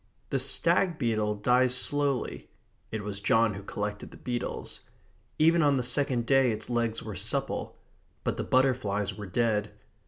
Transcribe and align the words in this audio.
The 0.31 0.39
stag 0.39 0.97
beetle 0.97 1.35
dies 1.35 1.75
slowly 1.77 2.49
(it 2.91 3.03
was 3.03 3.19
John 3.19 3.53
who 3.53 3.61
collected 3.61 4.09
the 4.09 4.17
beetles). 4.17 4.79
Even 5.37 5.61
on 5.61 5.77
the 5.77 5.83
second 5.83 6.25
day 6.25 6.51
its 6.51 6.71
legs 6.71 7.03
were 7.03 7.13
supple. 7.15 7.77
But 8.23 8.35
the 8.35 8.43
butterflies 8.43 9.13
were 9.15 9.27
dead. 9.27 9.73